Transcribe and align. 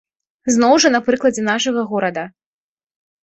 Зноў 0.53 0.73
жа 0.85 0.89
на 0.95 1.01
прыкладзе 1.09 1.43
нашага 1.49 1.81
горада. 1.91 2.23